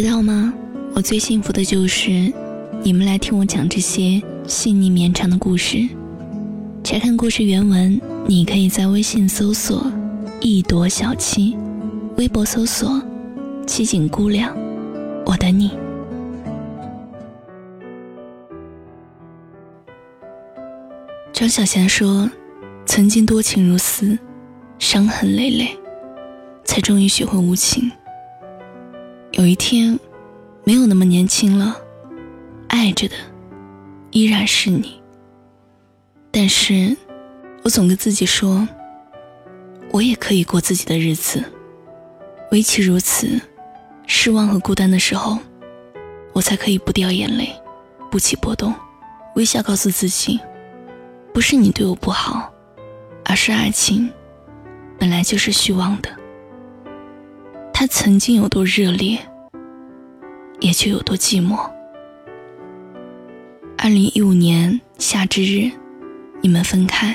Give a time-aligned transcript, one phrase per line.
[0.00, 0.54] 知道吗？
[0.94, 2.32] 我最幸福的就是
[2.84, 5.88] 你们来听我讲这些细腻绵长的故事。
[6.84, 9.90] 查看故事原文，你可以在微信搜索
[10.40, 11.56] “一朵小七”，
[12.16, 13.02] 微博搜索
[13.66, 14.56] “七景姑娘”，
[15.26, 15.72] 我等你。
[21.32, 22.30] 张小娴说
[22.86, 24.16] ：“曾经多情如斯，
[24.78, 25.76] 伤痕累累，
[26.62, 27.90] 才终于学会无情。
[29.38, 29.98] 有一天。”
[30.64, 31.74] 没有那么年轻了，
[32.68, 33.14] 爱着的
[34.10, 35.00] 依然是你。
[36.30, 36.94] 但是，
[37.62, 38.68] 我总跟自己说，
[39.90, 41.42] 我也可以过自己的日子。
[42.50, 43.40] 唯其如此，
[44.06, 45.38] 失望和孤单的时候，
[46.34, 47.50] 我才可以不掉眼泪，
[48.10, 48.74] 不起波动，
[49.34, 50.38] 微笑告诉自己，
[51.32, 52.52] 不是你对我不好，
[53.24, 54.10] 而是爱情
[54.98, 56.10] 本来就是虚妄的。
[57.80, 59.16] 它曾经有多热烈。
[60.58, 61.56] 也就有多寂寞。
[63.76, 65.70] 二零一五年夏之日，
[66.40, 67.14] 你们分开。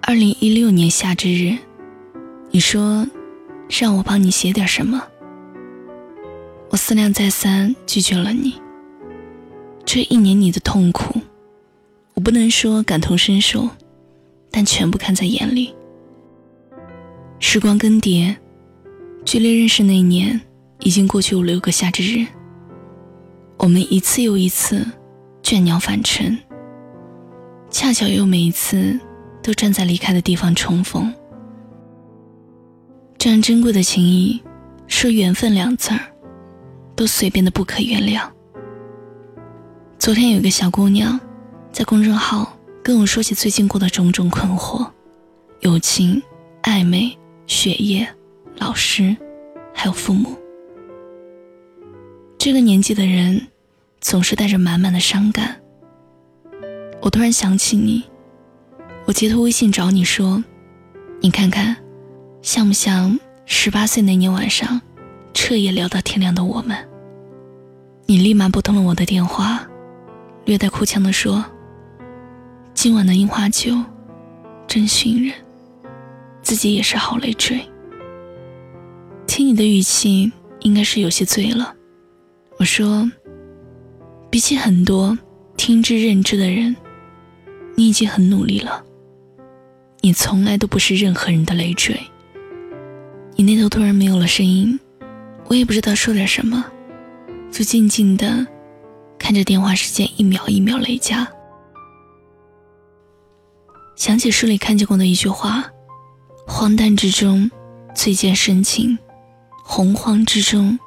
[0.00, 1.56] 二零一六年夏之日，
[2.50, 3.06] 你说
[3.68, 5.00] 让我帮你写点什么，
[6.70, 8.60] 我思量再三，拒绝了你。
[9.84, 11.20] 这一年你的痛苦，
[12.14, 13.68] 我不能说感同身受，
[14.50, 15.72] 但全部看在眼里。
[17.38, 18.34] 时光更迭，
[19.26, 20.40] 距离认识那年。
[20.80, 22.26] 已经过去五六个夏之日，
[23.56, 24.86] 我们一次又一次
[25.42, 26.36] 倦鸟返程，
[27.70, 29.00] 恰巧又每一次
[29.42, 31.12] 都站在离开的地方重逢。
[33.16, 34.40] 这样珍贵的情谊，
[34.86, 36.00] 说缘分两字儿，
[36.94, 38.20] 都随便的不可原谅。
[39.98, 41.18] 昨天有个小姑娘
[41.72, 42.54] 在公众号
[42.84, 44.86] 跟我说起最近过的种种困惑：
[45.60, 46.22] 友情、
[46.64, 48.06] 暧昧、学业、
[48.58, 49.16] 老师，
[49.74, 50.36] 还有父母。
[52.38, 53.46] 这个年纪的人，
[54.00, 55.60] 总是带着满满的伤感。
[57.00, 58.02] 我突然想起你，
[59.04, 60.42] 我截图微信找你说
[61.20, 61.76] ：“你看看，
[62.40, 64.80] 像不像十八岁那年晚上，
[65.34, 66.76] 彻夜聊到天亮的我们？”
[68.06, 69.66] 你立马拨通了我的电话，
[70.44, 71.44] 略带哭腔的说
[72.72, 73.74] ：“今晚的樱花酒，
[74.66, 75.34] 真熏人，
[76.42, 77.60] 自己也是好累赘。”
[79.36, 81.74] 听你的语气，应该是有些醉了。
[82.56, 83.06] 我说，
[84.30, 85.18] 比起很多
[85.58, 86.74] 听之任之的人，
[87.74, 88.82] 你已经很努力了。
[90.00, 92.00] 你从来都不是任何人的累赘。
[93.34, 94.80] 你那头突然没有了声音，
[95.48, 96.64] 我也不知道说点什么，
[97.52, 98.46] 就静静的
[99.18, 101.28] 看着电话时间一秒一秒累加。
[103.96, 105.62] 想起书里看见过的一句话：
[106.46, 107.50] 荒诞之中
[107.94, 108.98] 最见深情，
[109.68, 110.78] 洪荒之中。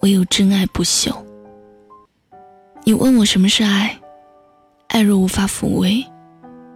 [0.00, 1.12] 唯有真爱不朽。
[2.84, 3.98] 你问我什么是爱？
[4.86, 6.06] 爱若无法抚慰，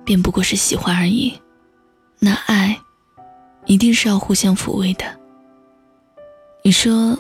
[0.05, 1.33] 便不过是喜欢而已。
[2.19, 2.77] 那爱，
[3.65, 5.05] 一定是要互相抚慰的。
[6.65, 7.17] 你说，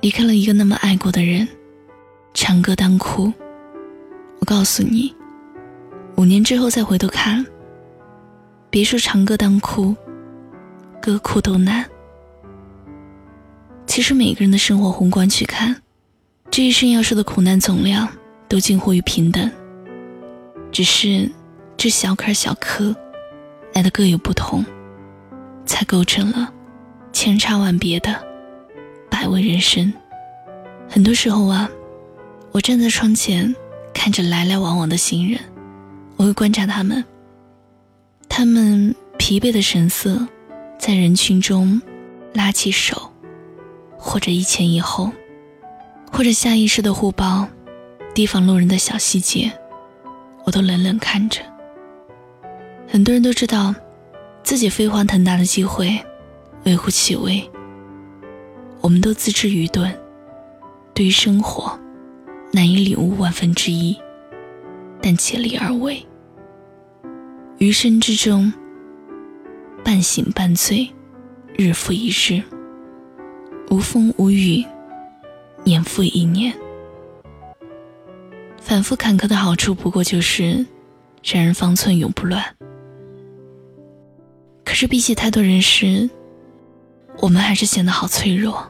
[0.00, 1.46] 离开了一个那么爱过的人，
[2.34, 3.32] 长歌当哭。
[4.40, 5.14] 我告诉你，
[6.16, 7.46] 五年之后再回头看，
[8.68, 9.94] 别说长歌当哭，
[11.00, 11.88] 歌哭都难。
[13.96, 15.74] 其实每个人的生活宏观去看，
[16.50, 18.06] 这一生要受的苦难总量
[18.46, 19.50] 都近乎于平等，
[20.70, 21.32] 只是
[21.78, 22.94] 这小坎小磕
[23.72, 24.62] 来的各有不同，
[25.64, 26.52] 才构成了
[27.10, 28.22] 千差万别的
[29.08, 29.90] 百味人生。
[30.86, 31.66] 很多时候啊，
[32.52, 33.56] 我站在窗前
[33.94, 35.40] 看着来来往往的行人，
[36.16, 37.02] 我会观察他们，
[38.28, 40.28] 他们疲惫的神色，
[40.78, 41.80] 在人群中
[42.34, 43.10] 拉起手。
[44.06, 45.10] 或者一前一后，
[46.12, 47.48] 或者下意识的互抱，
[48.14, 49.50] 提防路人的小细节，
[50.44, 51.40] 我都冷冷看着。
[52.86, 53.74] 很多人都知道，
[54.44, 55.98] 自己飞黄腾达的机会
[56.64, 57.42] 微乎其微。
[58.80, 59.92] 我们都自知愚钝，
[60.94, 61.76] 对于生活
[62.52, 63.98] 难以领悟万分之一，
[65.02, 66.00] 但竭力而为。
[67.58, 68.52] 余生之中，
[69.84, 70.88] 半醒半醉，
[71.56, 72.40] 日复一日。
[73.70, 74.64] 无风无雨，
[75.64, 76.54] 年复一年。
[78.60, 80.64] 反复坎坷的好处，不过就是
[81.22, 82.42] 让人方寸永不乱。
[84.64, 86.08] 可是比起太多人时，
[87.18, 88.64] 我们还是显得好脆弱。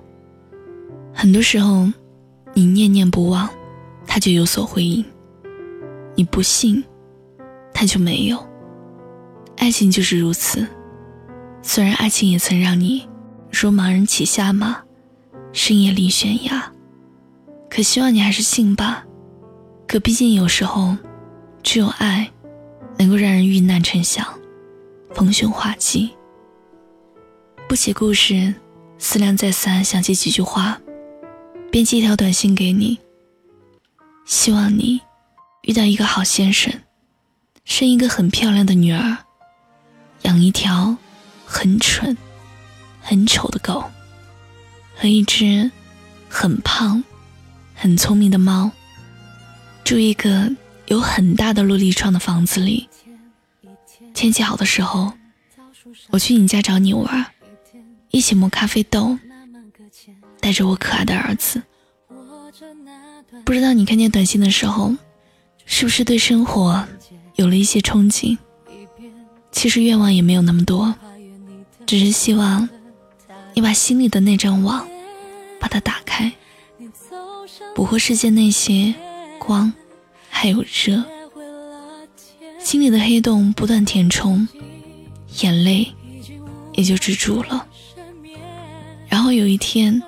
[1.12, 1.86] 很多时候，
[2.54, 3.48] 你念念不忘，
[4.06, 5.04] 他就有所回应；
[6.14, 6.82] 你不信，
[7.72, 8.46] 他就没有。
[9.56, 10.66] 爱情就是如此。
[11.62, 13.06] 虽然爱情也曾让你
[13.50, 14.85] 如盲人骑瞎马。
[15.56, 16.70] 深夜里悬崖，
[17.70, 19.02] 可希望你还是信吧。
[19.88, 20.94] 可毕竟有时候，
[21.62, 22.30] 只有爱，
[22.98, 24.22] 能够让人遇难成祥，
[25.14, 26.10] 逢凶化吉。
[27.66, 28.54] 不写故事，
[28.98, 30.78] 思量再三，想起几句话，
[31.72, 32.98] 编辑一条短信给你。
[34.26, 35.00] 希望你
[35.62, 36.70] 遇到一个好先生，
[37.64, 39.16] 生一个很漂亮的女儿，
[40.22, 40.94] 养一条
[41.46, 42.14] 很蠢、
[43.00, 43.82] 很丑的狗，
[44.96, 45.70] 和一只
[46.28, 47.04] 很胖、
[47.74, 48.70] 很聪明的猫。
[49.84, 50.50] 住一个
[50.86, 52.88] 有很大的落地窗的房子里。
[54.14, 55.12] 天气好的时候，
[56.10, 57.26] 我去你家找你玩，
[58.10, 59.16] 一起磨咖啡豆，
[60.40, 61.62] 带着我可爱的儿子。
[63.44, 64.94] 不知道你看见短信的时候，
[65.66, 66.84] 是不是对生活
[67.34, 68.36] 有了一些憧憬？
[69.52, 70.94] 其实愿望也没有那么多，
[71.86, 72.68] 只是希望
[73.56, 74.86] 你把心里的那张网，
[75.58, 76.30] 把它打开，
[77.74, 78.94] 捕获世界那些。
[79.38, 79.72] 光，
[80.28, 81.02] 还有热，
[82.58, 84.46] 心里的黑洞不断填充，
[85.40, 85.90] 眼泪
[86.74, 87.66] 也就止住了。
[89.08, 90.02] 然后有一天，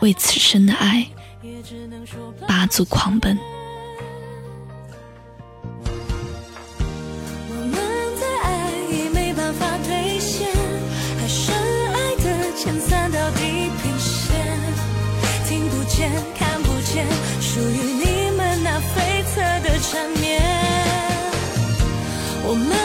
[0.00, 1.06] 为此生的爱，
[2.48, 3.38] 八足狂奔。
[19.94, 20.42] 难免
[22.42, 22.83] 我们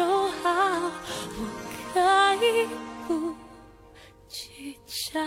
[0.00, 0.50] 就好，
[1.36, 1.40] 我
[1.92, 2.00] 可
[2.42, 2.66] 以
[3.06, 3.34] 不
[4.26, 4.78] 计
[5.12, 5.20] 较。